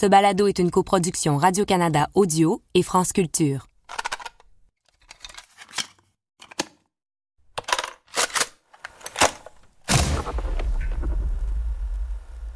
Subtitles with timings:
[0.00, 3.66] Ce balado est une coproduction Radio-Canada Audio et France Culture.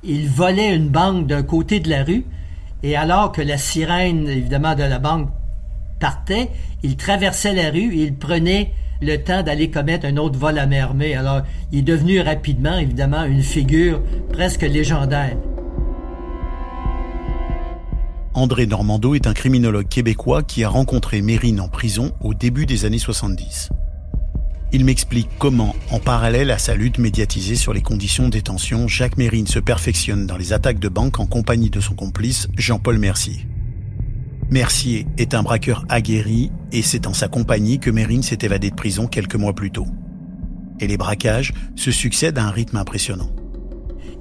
[0.05, 2.25] Il volait une banque d'un côté de la rue
[2.85, 5.29] et alors que la sirène, évidemment, de la banque
[5.99, 6.49] partait,
[6.85, 10.67] il traversait la rue et il prenait le temps d'aller commettre un autre vol à
[10.69, 11.17] main armée.
[11.17, 14.01] Alors, il est devenu rapidement, évidemment, une figure
[14.33, 15.37] presque légendaire.
[18.35, 22.87] André Normando est un criminologue québécois qui a rencontré Mérine en prison au début des
[22.87, 23.69] années 70.
[24.73, 29.19] Il m'explique comment, en parallèle à sa lutte médiatisée sur les conditions de détention, Jacques
[29.19, 33.47] Mérine se perfectionne dans les attaques de banque en compagnie de son complice Jean-Paul Mercier.
[34.49, 38.75] Mercier est un braqueur aguerri et c'est en sa compagnie que Mérine s'est évadé de
[38.75, 39.87] prison quelques mois plus tôt.
[40.81, 43.31] Et les braquages se succèdent à un rythme impressionnant.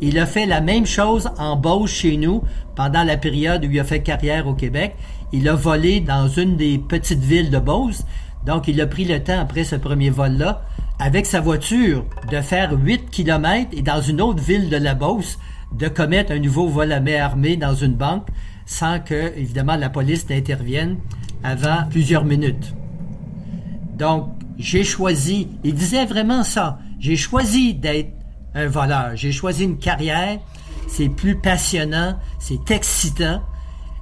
[0.04, 2.44] Il a fait la même chose en Beauce chez nous
[2.76, 4.96] pendant la période où il a fait carrière au Québec.
[5.32, 8.04] Il a volé dans une des petites villes de Beauce.
[8.44, 10.64] Donc, il a pris le temps après ce premier vol-là,
[10.98, 15.38] avec sa voiture, de faire 8 km et dans une autre ville de la Beauce,
[15.72, 18.28] de commettre un nouveau vol à main armée dans une banque
[18.66, 20.98] sans que, évidemment, la police n'intervienne
[21.44, 22.74] avant plusieurs minutes.
[23.98, 28.21] Donc, j'ai choisi, il disait vraiment ça, j'ai choisi d'être
[28.56, 29.16] un voleur.
[29.16, 30.40] J'ai choisi une carrière,
[30.88, 33.42] c'est plus passionnant, c'est excitant,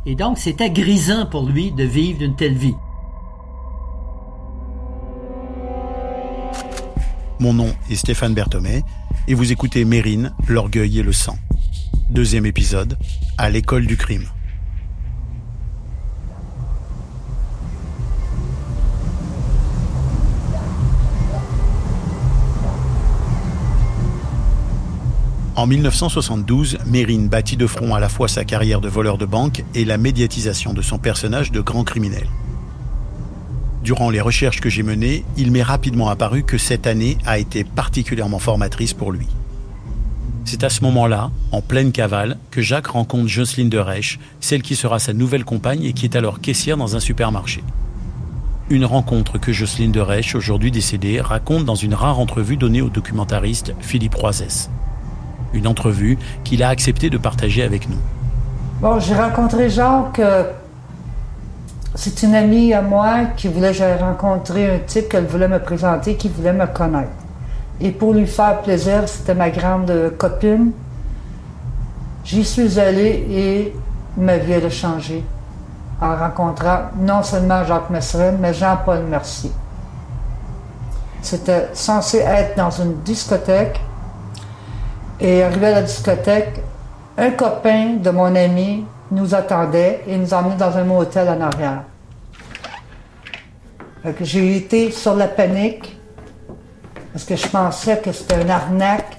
[0.06, 2.75] et donc c'était grisant pour lui de vivre une telle vie.
[7.39, 8.83] Mon nom est Stéphane Berthomé,
[9.28, 11.38] et vous écoutez Mérine, l'orgueil et le sang.
[12.09, 12.97] Deuxième épisode,
[13.38, 14.28] à l'école du crime.
[25.59, 29.66] En 1972, Mérine bâtit de front à la fois sa carrière de voleur de banque
[29.75, 32.29] et la médiatisation de son personnage de grand criminel.
[33.83, 37.66] Durant les recherches que j'ai menées, il m'est rapidement apparu que cette année a été
[37.66, 39.28] particulièrement formatrice pour lui.
[40.45, 44.78] C'est à ce moment-là, en pleine cavale, que Jacques rencontre Jocelyne de Reich, celle qui
[44.78, 47.66] sera sa nouvelle compagne et qui est alors caissière dans un supermarché.
[48.69, 52.89] Une rencontre que Jocelyne de Reich, aujourd'hui décédée, raconte dans une rare entrevue donnée au
[52.89, 54.69] documentariste Philippe Roisès
[55.53, 57.97] une entrevue qu'il a accepté de partager avec nous.
[58.81, 60.19] Bon, j'ai rencontré Jacques.
[60.19, 60.43] Euh,
[61.95, 66.15] c'est une amie à moi qui voulait j'ai rencontré un type qu'elle voulait me présenter,
[66.15, 67.09] qui voulait me connaître.
[67.81, 70.71] Et pour lui faire plaisir, c'était ma grande copine.
[72.23, 73.75] J'y suis allé et
[74.17, 75.23] ma vie a changé
[76.01, 79.51] en rencontrant non seulement Jacques Messeret, mais Jean-Paul Mercier.
[81.21, 83.81] C'était censé être dans une discothèque
[85.22, 86.62] et arrivé à la discothèque,
[87.18, 91.84] un copain de mon ami nous attendait et nous emmenait dans un motel en arrière.
[94.22, 95.97] J'ai été sur la panique
[97.12, 99.18] parce que je pensais que c'était une arnaque.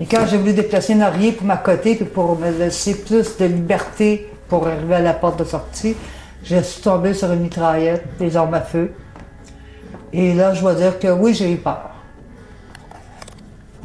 [0.00, 3.46] Et quand j'ai voulu déplacer une oreiller pour m'accoter puis pour me laisser plus de
[3.46, 5.96] liberté pour arriver à la porte de sortie,
[6.44, 8.92] je suis tombé sur une mitraillette, des armes à feu.
[10.12, 11.90] Et là, je dois dire que oui, j'ai eu peur.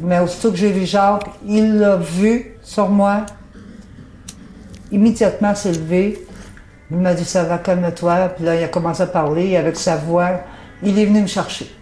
[0.00, 3.26] Mais aussitôt que j'ai vu Jacques, il l'a vu sur moi.
[4.90, 6.26] Immédiatement s'est levé.
[6.90, 8.30] Il m'a dit ça va, calme-toi.
[8.36, 10.40] Puis là, il a commencé à parler avec sa voix.
[10.82, 11.74] Il est venu me chercher.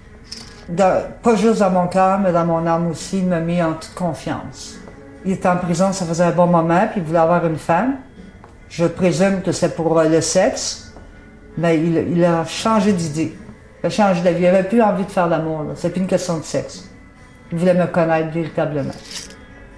[0.76, 3.18] pas juste dans mon cœur, mais dans mon âme aussi.
[3.18, 4.76] Il m'a mis en toute confiance.
[5.24, 7.96] Il était en prison, ça faisait un bon moment, puis il voulait avoir une femme.
[8.68, 10.94] Je présume que c'est pour le sexe,
[11.56, 13.36] mais il, a changé d'idée.
[13.82, 14.44] Il a changé d'avis.
[14.44, 15.64] Il n'avait plus envie de faire l'amour.
[15.74, 16.88] C'est plus une question de sexe.
[17.52, 18.94] Il voulait me connaître véritablement.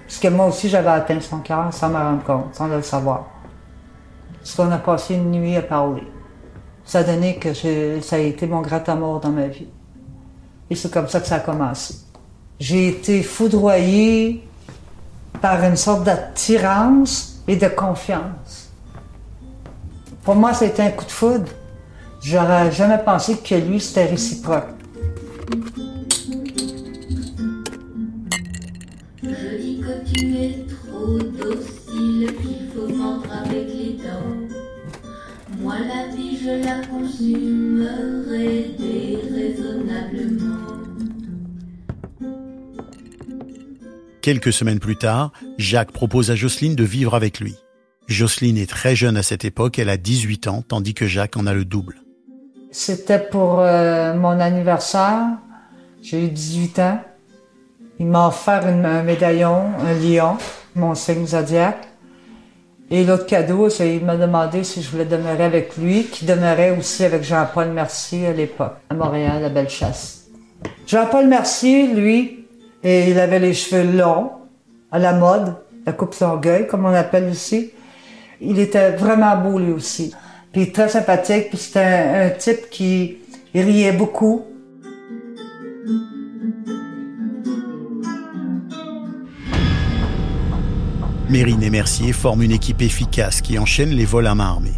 [0.07, 3.25] Parce que moi aussi, j'avais atteint son cœur sans me rendre compte, sans le savoir.
[4.39, 6.07] Parce qu'on a passé une nuit à parler.
[6.85, 7.53] Ça a donné que
[8.01, 9.67] ça a été mon grand amour dans ma vie.
[10.69, 11.95] Et c'est comme ça que ça a commencé.
[12.59, 14.47] J'ai été foudroyée
[15.41, 18.71] par une sorte d'attirance et de confiance.
[20.23, 21.51] Pour moi, c'était un coup de foudre.
[22.21, 24.69] J'aurais jamais pensé que lui, c'était réciproque.
[44.21, 47.53] Quelques semaines plus tard, Jacques propose à Jocelyne de vivre avec lui.
[48.07, 51.45] Jocelyne est très jeune à cette époque, elle a 18 ans, tandis que Jacques en
[51.45, 52.01] a le double.
[52.71, 55.27] C'était pour euh, mon anniversaire,
[56.01, 57.01] j'ai eu 18 ans.
[57.99, 60.37] Il m'a offert un médaillon, un lion,
[60.75, 61.87] mon signe zodiaque.
[62.91, 66.77] Et l'autre cadeau, c'est il m'a demandé si je voulais demeurer avec lui, qui demeurait
[66.77, 70.27] aussi avec Jean-Paul Mercier à l'époque, à Montréal, à Bellechasse.
[70.85, 72.45] Jean-Paul Mercier, lui,
[72.83, 74.31] et il avait les cheveux longs,
[74.91, 75.55] à la mode,
[75.85, 77.71] la coupe longueuil, comme on appelle ici.
[78.41, 80.13] Il était vraiment beau, lui aussi.
[80.51, 83.17] Puis très sympathique, puis c'était un type qui
[83.53, 84.45] riait beaucoup.
[91.29, 94.75] Mérine et Mercier forment une équipe efficace qui enchaîne les vols à main armée.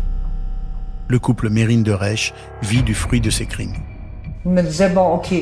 [1.09, 3.75] Le couple Mérine de Rèche vit du fruit de ses crimes.
[4.45, 5.33] Il me disait, bon, OK,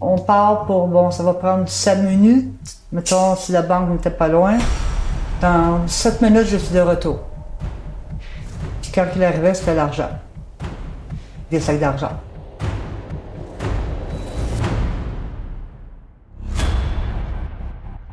[0.00, 2.48] on part pour, bon, ça va prendre 7 minutes.
[2.92, 4.56] Mettons, si la banque n'était pas loin.
[5.42, 7.20] Dans 7 minutes, je suis de retour.
[8.80, 10.10] Puis quand il arrivait, c'était l'argent.
[11.50, 12.12] Des sacs d'argent.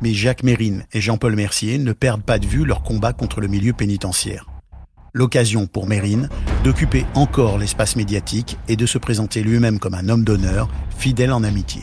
[0.02, 3.48] Mais Jacques Mérine et Jean-Paul Mercier ne perdent pas de vue leur combat contre le
[3.48, 4.46] milieu pénitentiaire.
[5.12, 6.30] L'occasion pour Mérine
[6.64, 11.44] d'occuper encore l'espace médiatique et de se présenter lui-même comme un homme d'honneur, fidèle en
[11.44, 11.82] amitié.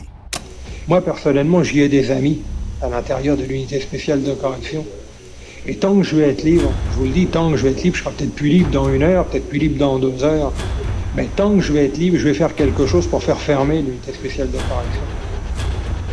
[0.88, 2.42] Moi, personnellement, j'y ai des amis
[2.82, 4.84] à l'intérieur de l'unité spéciale de correction.
[5.66, 7.70] Et tant que je vais être libre, je vous le dis, tant que je vais
[7.70, 10.24] être libre, je serai peut-être plus libre dans une heure, peut-être plus libre dans deux
[10.24, 10.52] heures.
[11.14, 13.82] Mais tant que je vais être libre, je vais faire quelque chose pour faire fermer
[13.82, 15.02] l'unité spéciale de correction.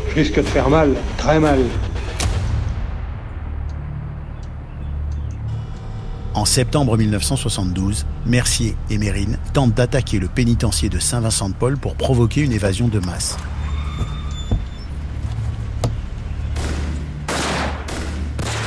[0.10, 1.60] Je risque de faire mal, très mal.
[6.36, 12.52] En septembre 1972, Mercier et Mérine tentent d'attaquer le pénitencier de Saint-Vincent-de-Paul pour provoquer une
[12.52, 13.38] évasion de masse.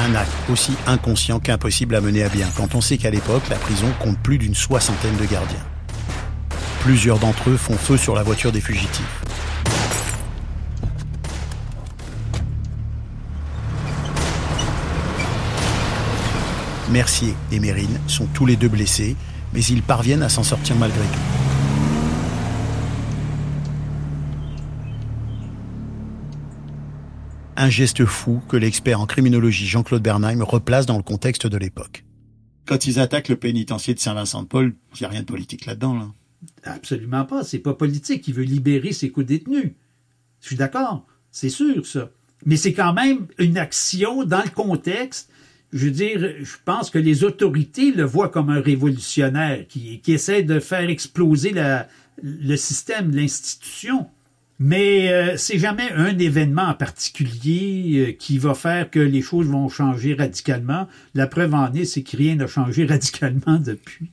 [0.01, 3.57] Un acte aussi inconscient qu'impossible à mener à bien quand on sait qu'à l'époque, la
[3.57, 5.67] prison compte plus d'une soixantaine de gardiens.
[6.81, 9.28] Plusieurs d'entre eux font feu sur la voiture des fugitifs.
[16.91, 19.15] Mercier et Mérine sont tous les deux blessés,
[19.53, 21.19] mais ils parviennent à s'en sortir malgré tout.
[27.57, 32.05] Un geste fou que l'expert en criminologie Jean-Claude Bernheim replace dans le contexte de l'époque.
[32.65, 35.95] Quand ils attaquent le pénitencier de Saint-Vincent-de-Paul, il n'y a rien de politique là-dedans.
[35.95, 36.07] Là.
[36.65, 37.45] Absolument pas.
[37.45, 38.29] C'est pas politique.
[38.29, 39.73] Il veut libérer ses co-détenus.
[40.41, 41.05] Je suis d'accord.
[41.33, 42.11] C'est sûr, ça.
[42.47, 45.29] Mais c'est quand même une action dans le contexte
[45.73, 50.13] je veux dire, je pense que les autorités le voient comme un révolutionnaire qui, qui
[50.13, 51.89] essaie de faire exploser la,
[52.23, 54.07] le système, l'institution.
[54.61, 59.47] Mais euh, c'est jamais un événement en particulier euh, qui va faire que les choses
[59.47, 60.89] vont changer radicalement.
[61.15, 64.11] La preuve en est, c'est que rien n'a changé radicalement depuis.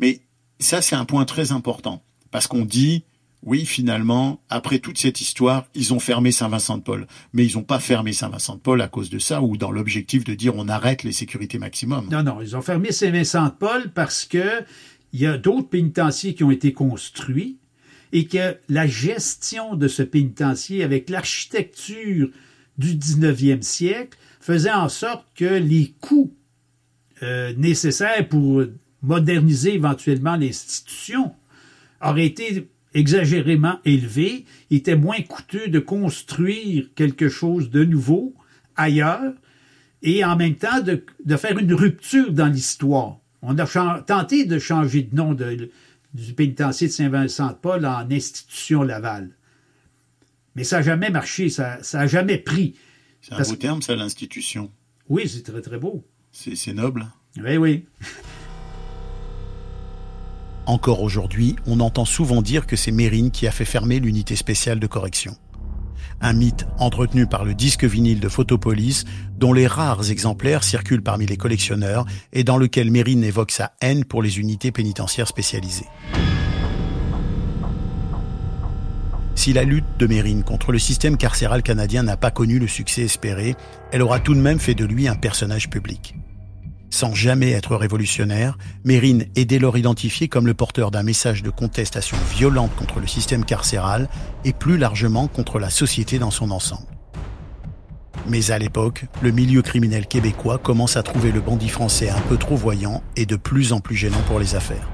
[0.00, 0.20] Mais
[0.58, 2.02] ça, c'est un point très important.
[2.32, 3.04] Parce qu'on dit,
[3.44, 7.06] oui, finalement, après toute cette histoire, ils ont fermé Saint-Vincent-de-Paul.
[7.34, 10.54] Mais ils n'ont pas fermé Saint-Vincent-de-Paul à cause de ça ou dans l'objectif de dire
[10.56, 12.08] on arrête les sécurités maximum.
[12.10, 14.64] Non, non, ils ont fermé Saint-Vincent-de-Paul parce que
[15.12, 17.58] il y a d'autres pénitenciers qui ont été construits
[18.12, 22.30] et que la gestion de ce pénitencier avec l'architecture
[22.78, 26.34] du 19e siècle faisait en sorte que les coûts
[27.22, 28.64] euh, nécessaires pour
[29.02, 31.32] moderniser éventuellement l'institution
[32.00, 38.34] auraient été exagérément élevé, il était moins coûteux de construire quelque chose de nouveau
[38.76, 39.34] ailleurs
[40.02, 43.18] et en même temps de, de faire une rupture dans l'histoire.
[43.42, 45.70] On a tenté de changer de nom de,
[46.14, 49.30] du pénitencier de Saint-Vincent-de-Paul en institution Laval.
[50.56, 52.74] Mais ça n'a jamais marché, ça n'a jamais pris.
[53.20, 54.70] C'est un beau terme, ça, l'institution.
[55.08, 56.04] Oui, c'est très, très beau.
[56.32, 57.06] C'est noble.
[57.42, 57.84] Oui, oui.
[60.66, 64.80] Encore aujourd'hui, on entend souvent dire que c'est Mérine qui a fait fermer l'unité spéciale
[64.80, 65.36] de correction.
[66.22, 69.04] Un mythe entretenu par le disque vinyle de Photopolis,
[69.36, 74.06] dont les rares exemplaires circulent parmi les collectionneurs et dans lequel Mérine évoque sa haine
[74.06, 75.88] pour les unités pénitentiaires spécialisées.
[79.34, 83.02] Si la lutte de Mérine contre le système carcéral canadien n'a pas connu le succès
[83.02, 83.54] espéré,
[83.92, 86.14] elle aura tout de même fait de lui un personnage public.
[86.94, 91.50] Sans jamais être révolutionnaire, Mérine est dès lors identifié comme le porteur d'un message de
[91.50, 94.08] contestation violente contre le système carcéral
[94.44, 96.86] et plus largement contre la société dans son ensemble.
[98.28, 102.36] Mais à l'époque, le milieu criminel québécois commence à trouver le bandit français un peu
[102.36, 104.88] trop voyant et de plus en plus gênant pour les affaires.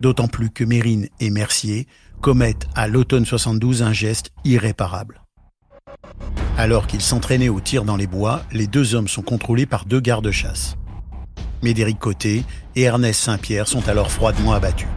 [0.00, 1.88] D'autant plus que Mérine et Mercier
[2.20, 5.20] commettent à l'automne 72 un geste irréparable.
[6.56, 9.98] Alors qu'ils s'entraînaient au tir dans les bois, les deux hommes sont contrôlés par deux
[9.98, 10.76] gardes-chasse.
[11.62, 12.44] Médéric Côté
[12.76, 14.88] et Ernest Saint-Pierre sont alors froidement abattus.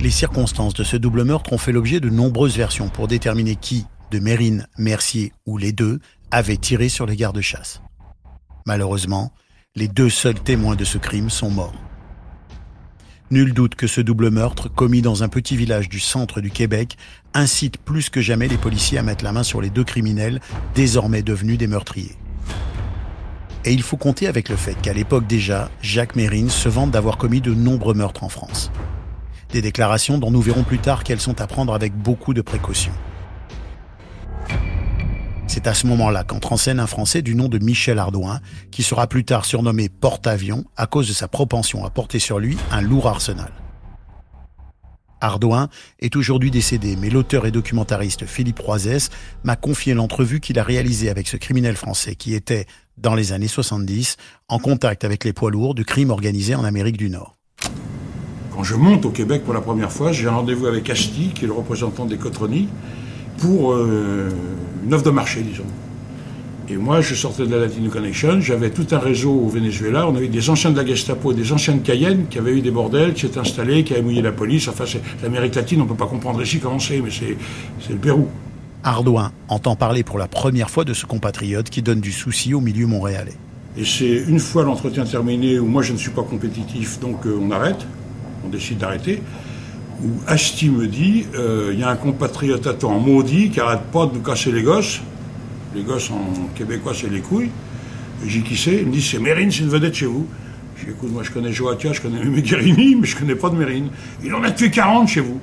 [0.00, 3.84] Les circonstances de ce double meurtre ont fait l'objet de nombreuses versions pour déterminer qui,
[4.12, 5.98] de Mérine, Mercier ou les deux,
[6.30, 7.82] avait tiré sur les gardes-chasse.
[8.64, 9.32] Malheureusement,
[9.74, 11.74] les deux seuls témoins de ce crime sont morts.
[13.30, 16.96] Nul doute que ce double meurtre, commis dans un petit village du centre du Québec,
[17.34, 20.40] incite plus que jamais les policiers à mettre la main sur les deux criminels,
[20.74, 22.16] désormais devenus des meurtriers.
[23.64, 27.18] Et il faut compter avec le fait qu'à l'époque déjà, Jacques Mérine se vante d'avoir
[27.18, 28.70] commis de nombreux meurtres en France.
[29.52, 32.92] Des déclarations dont nous verrons plus tard qu'elles sont à prendre avec beaucoup de précautions.
[35.46, 38.82] C'est à ce moment-là qu'entre en scène un Français du nom de Michel Ardouin, qui
[38.82, 42.82] sera plus tard surnommé Porte-Avions à cause de sa propension à porter sur lui un
[42.82, 43.50] lourd arsenal.
[45.20, 45.68] Ardouin
[46.00, 49.10] est aujourd'hui décédé, mais l'auteur et documentariste Philippe Roisès
[49.42, 52.66] m'a confié l'entrevue qu'il a réalisée avec ce criminel français qui était,
[53.00, 54.16] dans les années 70,
[54.48, 57.36] en contact avec les poids lourds du crime organisé en Amérique du Nord.
[58.54, 61.44] Quand je monte au Québec pour la première fois, j'ai un rendez-vous avec Asti, qui
[61.44, 62.68] est le représentant des Cotronies,
[63.38, 64.30] pour euh,
[64.84, 65.64] une offre de marché, disons.
[66.70, 70.14] Et moi, je sortais de la Latino Connection, j'avais tout un réseau au Venezuela, on
[70.14, 73.14] avait des anciens de la Gestapo, des anciens de Cayenne qui avaient eu des bordels,
[73.14, 74.68] qui s'étaient installés, qui avaient mouillé la police.
[74.68, 77.98] Enfin, c'est l'Amérique latine, on ne peut pas comprendre ici comment c'est, mais c'est le
[77.98, 78.28] Pérou.
[78.84, 82.60] Ardouin entend parler pour la première fois de ce compatriote qui donne du souci au
[82.60, 83.36] milieu montréalais.
[83.76, 87.38] Et c'est une fois l'entretien terminé où moi je ne suis pas compétitif, donc euh,
[87.40, 87.86] on arrête,
[88.44, 89.22] on décide d'arrêter
[90.02, 93.60] où Asti me dit euh, il y a un compatriote à toi en maudit qui
[93.60, 95.00] arrête pas de nous casser les gosses.
[95.74, 97.50] Les gosses en québécois, c'est les couilles.
[98.26, 100.26] J'ai qui c'est Il me dit c'est Mérine, c'est une vedette chez vous.
[100.76, 103.88] J'ai écoute, moi je connais Joatia, je connais Guérini, mais je connais pas de Mérine.
[104.24, 105.40] Il en a tué 40 chez vous.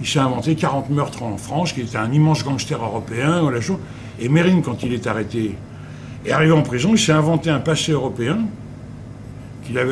[0.00, 3.40] Il s'est inventé 40 meurtres en France, qui était un immense gangster européen.
[3.42, 3.58] Voilà,
[4.20, 5.56] et Mérine, quand il est arrêté
[6.24, 8.38] et arrivé en prison, il s'est inventé un passé européen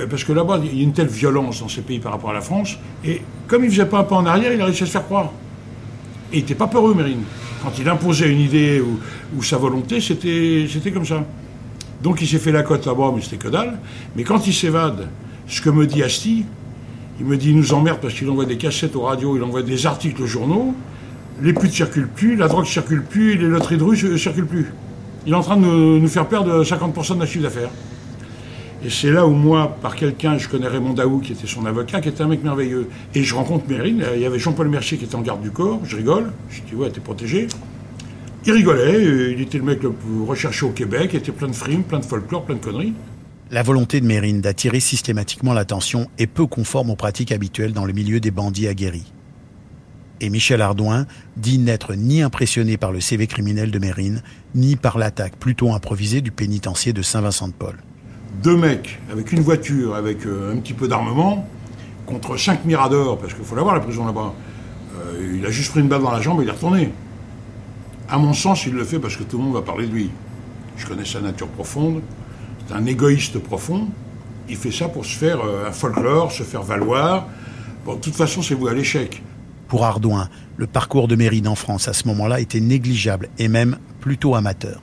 [0.08, 2.34] parce que là-bas, il y a une telle violence dans ces pays par rapport à
[2.34, 2.78] la France.
[3.04, 5.04] Et comme il faisait pas un pas en arrière, il a réussi à se faire
[5.04, 5.32] croire.
[6.32, 7.22] Et il n'était pas peureux, Mérine.
[7.62, 11.24] Quand il imposait une idée ou, sa volonté, c'était comme ça.
[12.02, 13.78] Donc il s'est fait la cote là-bas, mais c'était que dalle.
[14.14, 15.08] Mais quand il s'évade,
[15.46, 16.44] ce que me dit Asti,
[17.18, 19.62] il me dit il nous emmerde parce qu'il envoie des cassettes aux radios, il envoie
[19.62, 20.74] des articles aux journaux,
[21.42, 24.46] les putes circulent plus, la drogue ne circule plus, les loteries de rue ne circulent
[24.46, 24.72] plus.
[25.26, 27.70] Il est en train de nous, faire perdre 50% de notre chiffre d'affaires.
[28.84, 32.00] Et c'est là où moi, par quelqu'un, je connais Raymond Daou, qui était son avocat,
[32.00, 32.88] qui était un mec merveilleux.
[33.14, 35.80] Et je rencontre Mérine, il y avait Jean-Paul Mercier qui était en garde du corps,
[35.84, 37.48] je rigole, je dis ouais, t'es protégé.
[38.44, 41.54] Il rigolait, il était le mec le plus recherché au Québec, il était plein de
[41.54, 42.92] frimes, plein de folklore, plein de conneries.
[43.50, 47.92] La volonté de Mérine d'attirer systématiquement l'attention est peu conforme aux pratiques habituelles dans le
[47.92, 49.12] milieu des bandits aguerris.
[50.20, 54.22] Et Michel Ardouin dit n'être ni impressionné par le CV criminel de Mérine,
[54.54, 57.76] ni par l'attaque plutôt improvisée du pénitencier de Saint-Vincent-de-Paul
[58.42, 61.46] deux mecs avec une voiture, avec euh, un petit peu d'armement,
[62.06, 64.32] contre cinq miradors, parce qu'il faut l'avoir la prison là-bas.
[64.98, 66.92] Euh, il a juste pris une balle dans la jambe et il est retourné.
[68.08, 70.10] À mon sens, il le fait parce que tout le monde va parler de lui.
[70.76, 72.02] Je connais sa nature profonde.
[72.66, 73.88] C'est un égoïste profond.
[74.48, 77.26] Il fait ça pour se faire euh, un folklore, se faire valoir.
[77.84, 79.22] Bon, de toute façon, c'est vous à l'échec.
[79.68, 83.78] Pour Ardouin, le parcours de Mérine en France à ce moment-là était négligeable et même
[84.00, 84.80] plutôt amateur.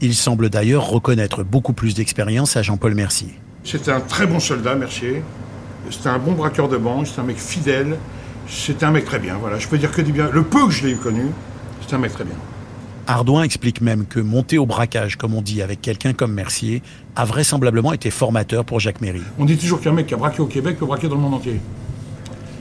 [0.00, 3.34] Il semble d'ailleurs reconnaître beaucoup plus d'expérience à Jean-Paul Mercier.
[3.64, 5.22] C'était un très bon soldat, Mercier.
[5.90, 7.96] C'était un bon braqueur de banque, c'était un mec fidèle.
[8.48, 9.58] C'était un mec très bien, voilà.
[9.58, 10.30] Je peux dire que du bien.
[10.30, 11.26] Le peu que je l'ai eu connu,
[11.80, 12.36] c'était un mec très bien.
[13.08, 16.82] Ardouin explique même que monter au braquage, comme on dit, avec quelqu'un comme Mercier,
[17.14, 19.22] a vraisemblablement été formateur pour Jacques Méry.
[19.38, 21.34] On dit toujours qu'un mec qui a braqué au Québec peut braquer dans le monde
[21.34, 21.60] entier.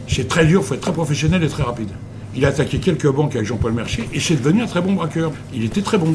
[0.08, 1.90] C'est très dur, il faut être très professionnel et très rapide.
[2.36, 5.32] Il a attaqué quelques banques avec Jean-Paul Mercier et c'est devenu un très bon braqueur.
[5.52, 6.14] Il était très bon.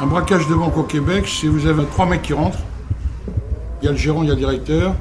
[0.00, 2.60] Un braquage de banque au Québec, si vous avez trois mecs qui rentrent,
[3.82, 4.94] il y a le gérant, il y a le directeur,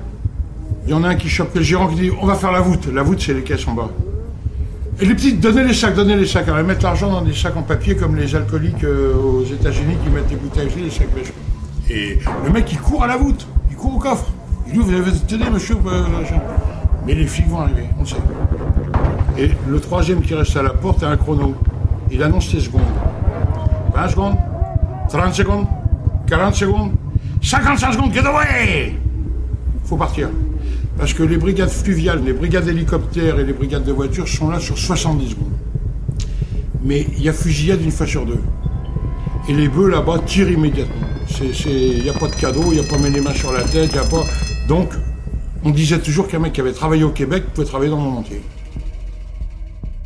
[0.86, 2.62] il y en a un qui chope le gérant qui dit on va faire la
[2.62, 2.88] voûte.
[2.94, 3.90] La voûte, c'est les caisses en bas.
[5.02, 6.48] Et les petites, donnez les sacs, donnez les sacs.
[6.48, 9.96] Alors, ils mettent l'argent dans des sacs en papier comme les alcooliques euh, aux États-Unis
[10.04, 11.32] qui mettent des bouteilles, les sacs bêches.
[11.90, 14.26] Et le mec, il court à la voûte, il court au coffre.
[14.68, 16.04] Il dit Vous avez tenez, monsieur euh,
[17.06, 18.18] Mais les flics vont arriver, on sait.
[19.38, 21.56] Et le troisième qui reste à la porte a un chrono.
[22.12, 22.82] Il annonce ses secondes.
[23.96, 24.36] 20 secondes,
[25.10, 25.68] 30 secondes,
[26.28, 26.92] 40 secondes,
[27.42, 28.96] 55 secondes, get away
[29.86, 30.30] Faut partir.
[31.00, 34.60] Parce que les brigades fluviales, les brigades d'hélicoptères et les brigades de voitures sont là
[34.60, 35.53] sur 70 secondes.
[36.84, 38.41] Mais il y a fusillade une fois sur deux.
[39.48, 41.08] Et les bœufs là-bas tirent immédiatement.
[41.41, 43.63] Il n'y a pas de cadeau, il n'y a pas mettre les mains sur la
[43.63, 44.25] tête, il a pas.
[44.68, 44.91] Donc,
[45.63, 48.18] on disait toujours qu'un mec qui avait travaillé au Québec pouvait travailler dans le monde
[48.20, 48.41] entier.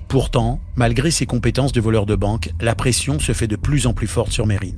[0.07, 3.93] Pourtant, malgré ses compétences de voleur de banque, la pression se fait de plus en
[3.93, 4.77] plus forte sur Mérine.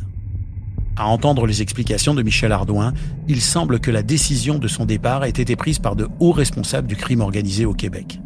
[0.98, 2.94] À entendre les explications de Michel Ardouin,
[3.28, 6.88] il semble que la décision de son départ ait été prise par de hauts responsables
[6.88, 8.22] du crime organisé au Québec.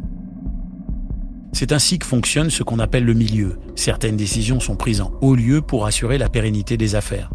[1.52, 3.58] C'est ainsi que fonctionne ce qu'on appelle le milieu.
[3.74, 7.30] Certaines décisions sont prises en haut lieu pour assurer la pérennité des affaires.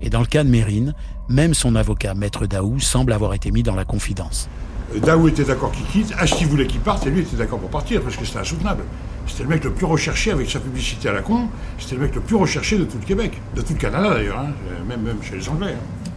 [0.00, 0.94] Et dans le cas de Mérine,
[1.28, 4.48] même son avocat, Maître Daou, semble avoir été mis dans la confidence.
[5.02, 8.00] Daou était d'accord qu'il quitte, Ashti voulait qu'il parte et lui était d'accord pour partir
[8.00, 8.84] parce que c'était insoutenable.
[9.28, 12.14] C'était le mec le plus recherché avec sa publicité à la con, c'était le mec
[12.14, 14.52] le plus recherché de tout le Québec, de tout le Canada d'ailleurs, hein,
[14.88, 15.74] même, même chez les Anglais.
[15.74, 16.08] Hein.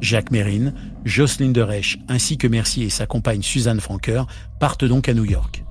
[0.00, 0.74] Jacques Mérine,
[1.04, 4.26] Jocelyne de Reich ainsi que Mercier et sa compagne Suzanne Franqueur
[4.58, 5.64] partent donc à New York.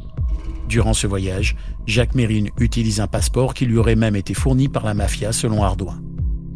[0.68, 4.86] Durant ce voyage, Jacques Mérine utilise un passeport qui lui aurait même été fourni par
[4.86, 6.02] la mafia selon Ardouin.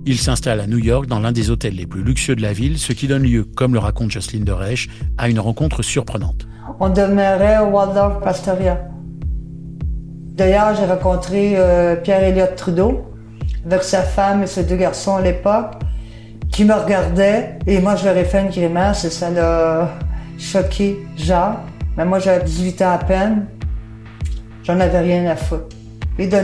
[0.06, 2.78] Il s'installe à New York dans l'un des hôtels les plus luxueux de la ville,
[2.78, 6.48] ce qui donne lieu, comme le raconte Jocelyne de Reich, à une rencontre surprenante.
[6.80, 8.80] On demeurait au Waldorf Pastoria.
[10.32, 13.14] D'ailleurs, j'ai rencontré euh, Pierre-Éliott Trudeau
[13.66, 15.74] avec sa femme et ses deux garçons à l'époque
[16.52, 19.90] qui me regardaient et moi je leur ai fait une grimace et ça l'a
[20.38, 21.60] choqué Jacques.
[21.98, 23.48] Mais moi j'avais 18 ans à peine.
[24.64, 25.76] J'en avais rien à foutre.
[26.18, 26.38] Et de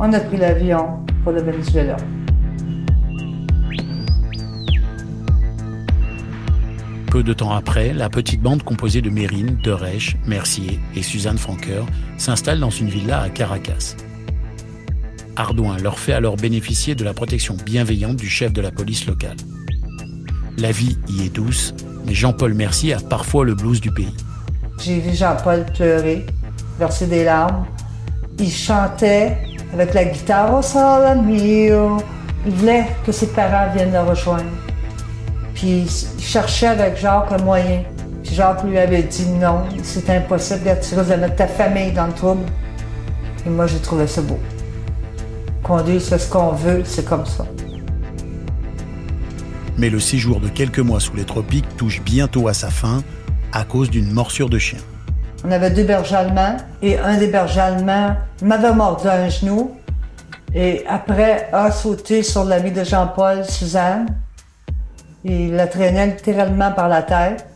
[0.00, 1.96] on a pris l'avion pour le Venezuela.
[7.10, 11.38] Peu de temps après, la petite bande composée de Mérine, de Reich, Mercier et Suzanne
[11.38, 11.86] Franqueur
[12.18, 13.96] s'installe dans une villa à Caracas.
[15.34, 19.38] Ardouin leur fait alors bénéficier de la protection bienveillante du chef de la police locale.
[20.58, 21.72] La vie y est douce,
[22.04, 24.14] mais Jean-Paul Mercier a parfois le blues du pays.
[24.78, 26.26] J'ai vu Jean-Paul pleurer,
[26.78, 27.64] verser des larmes.
[28.38, 29.38] Il chantait
[29.72, 32.02] avec la guitare au sol mio.
[32.44, 34.67] Il voulait que ses parents viennent le rejoindre.
[35.58, 35.88] Puis
[36.18, 37.82] il cherchait avec Jacques un moyen.
[38.22, 42.12] Puis Jacques lui avait dit non, c'est impossible tu de mettre ta famille dans le
[42.12, 42.44] trouble.
[43.44, 44.38] Et moi, j'ai trouvé ça beau.
[45.64, 47.44] Qu'on dise ce qu'on veut, c'est comme ça.
[49.76, 53.02] Mais le séjour de quelques mois sous les tropiques touche bientôt à sa fin
[53.52, 54.78] à cause d'une morsure de chien.
[55.44, 59.72] On avait deux bergers allemands et un des bergers allemands m'avait mordu à un genou
[60.54, 64.06] et après a sauté sur l'ami de Jean-Paul, Suzanne.
[65.24, 67.46] Il la traînait littéralement par la tête.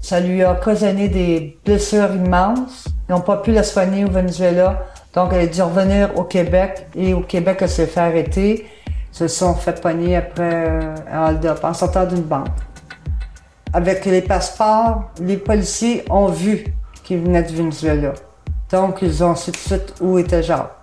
[0.00, 2.86] Ça lui a occasionné des blessures immenses.
[3.08, 4.86] Ils n'ont pas pu la soigner au Venezuela.
[5.14, 6.86] Donc, elle a dû revenir au Québec.
[6.94, 8.66] Et au Québec, elle s'est fait arrêter.
[8.86, 10.68] Ils se sont fait pogner après
[11.12, 12.48] euh, en sortant d'une banque.
[13.72, 16.64] Avec les passeports, les policiers ont vu
[17.02, 18.12] qu'il venait du Venezuela.
[18.70, 20.75] Donc, ils ont su tout de suite où était Jacques.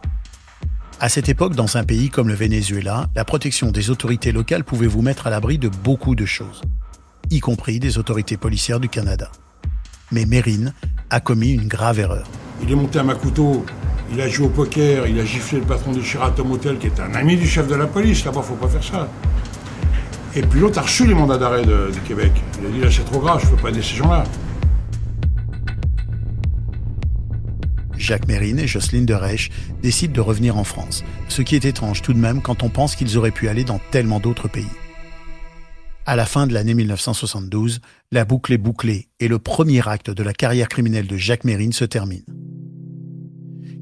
[0.99, 4.87] À cette époque, dans un pays comme le Venezuela, la protection des autorités locales pouvait
[4.87, 6.61] vous mettre à l'abri de beaucoup de choses,
[7.29, 9.29] y compris des autorités policières du Canada.
[10.11, 10.73] Mais Mérine
[11.09, 12.25] a commis une grave erreur.
[12.61, 13.65] Il est monté à Makuto,
[14.13, 16.99] il a joué au poker, il a giflé le patron du Sheraton Hotel, qui est
[16.99, 18.23] un ami du chef de la police.
[18.23, 19.09] Là-bas, faut pas faire ça.
[20.35, 22.31] Et puis l'autre a reçu les mandats d'arrêt du Québec.
[22.61, 24.23] Il a dit là, c'est trop grave, je peux pas aider ces gens-là.
[28.03, 29.49] Jacques Mérine et Jocelyne de Reich
[29.81, 32.95] décident de revenir en France, ce qui est étrange tout de même quand on pense
[32.95, 34.67] qu'ils auraient pu aller dans tellement d'autres pays.
[36.05, 37.79] À la fin de l'année 1972,
[38.11, 41.71] la boucle est bouclée et le premier acte de la carrière criminelle de Jacques Mérine
[41.71, 42.25] se termine.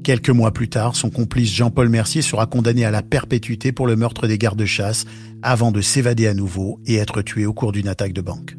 [0.04, 3.96] Quelques mois plus tard, son complice Jean-Paul Mercier sera condamné à la perpétuité pour le
[3.96, 5.04] meurtre des gardes-chasse
[5.42, 8.56] avant de s'évader à nouveau et être tué au cours d'une attaque de banque.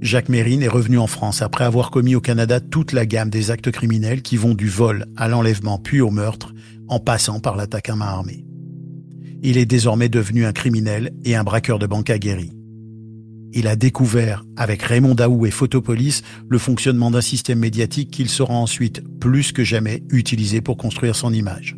[0.00, 3.50] Jacques Mérine est revenu en France après avoir commis au Canada toute la gamme des
[3.50, 6.54] actes criminels qui vont du vol à l'enlèvement puis au meurtre,
[6.88, 8.44] en passant par l'attaque à main armée.
[9.42, 12.52] Il est désormais devenu un criminel et un braqueur de banque aguerri.
[13.52, 18.54] Il a découvert, avec Raymond Daou et Photopolis, le fonctionnement d'un système médiatique qu'il saura
[18.54, 21.76] ensuite, plus que jamais, utiliser pour construire son image.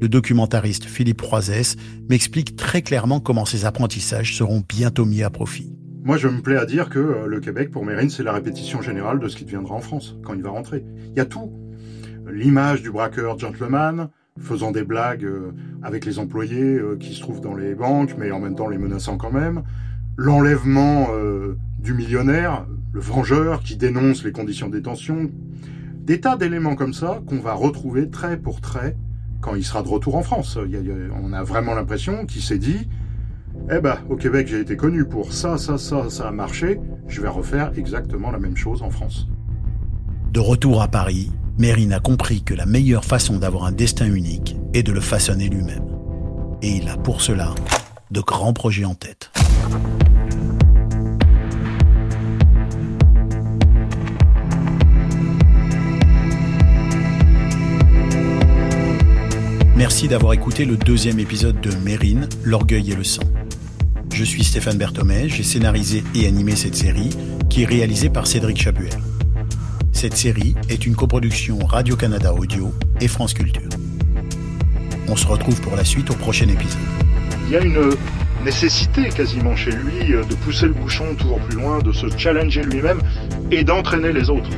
[0.00, 1.76] Le documentariste Philippe Roisès
[2.08, 5.72] m'explique très clairement comment ces apprentissages seront bientôt mis à profit.
[6.02, 8.80] Moi, je me plais à dire que euh, le Québec, pour Mérine, c'est la répétition
[8.80, 10.82] générale de ce qui deviendra en France, quand il va rentrer.
[11.10, 11.52] Il y a tout.
[12.32, 14.08] L'image du braqueur gentleman,
[14.38, 18.30] faisant des blagues euh, avec les employés euh, qui se trouvent dans les banques, mais
[18.30, 19.62] en même temps les menaçant quand même.
[20.16, 21.08] L'enlèvement
[21.78, 25.30] du millionnaire, le vengeur qui dénonce les conditions de détention.
[26.02, 28.96] Des tas d'éléments comme ça qu'on va retrouver trait pour trait
[29.40, 30.58] quand il sera de retour en France.
[31.22, 32.86] on a vraiment l'impression qu'il s'est dit,
[33.70, 36.80] eh ben, au Québec, j'ai été connu pour ça, ça, ça, ça a marché.
[37.06, 39.28] Je vais refaire exactement la même chose en France.
[40.32, 44.56] De retour à Paris, Mérine a compris que la meilleure façon d'avoir un destin unique
[44.74, 45.84] est de le façonner lui-même.
[46.62, 47.54] Et il a pour cela
[48.10, 49.30] de grands projets en tête.
[59.76, 63.22] Merci d'avoir écouté le deuxième épisode de Mérine, l'orgueil et le sang.
[64.12, 67.10] Je suis Stéphane Berthomé, j'ai scénarisé et animé cette série
[67.48, 68.90] qui est réalisée par Cédric Chabuel.
[69.92, 73.68] Cette série est une coproduction Radio-Canada Audio et France Culture.
[75.08, 76.80] On se retrouve pour la suite au prochain épisode.
[77.46, 77.90] Il y a une
[78.44, 83.00] nécessité quasiment chez lui de pousser le bouchon toujours plus loin, de se challenger lui-même
[83.50, 84.50] et d'entraîner les autres.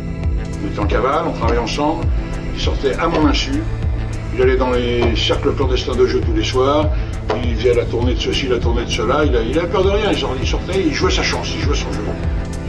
[0.65, 2.05] On était en cavale, on travaillait ensemble,
[2.55, 3.63] il sortait à mon insu,
[4.35, 6.91] il allait dans les cercles clandestins de jeu tous les soirs,
[7.45, 10.11] il faisait la tournée de ceci, la tournée de cela, il avait peur de rien,
[10.13, 12.01] il sortait, il jouait sa chance, il jouait son jeu.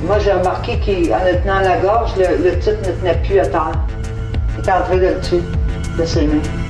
[0.05, 3.47] Moi, j'ai remarqué qu'en le tenant la gorge, le, le type ne tenait plus à
[3.47, 3.71] terre.
[4.55, 5.41] Il était en train de le tuer,
[5.97, 6.62] de mains.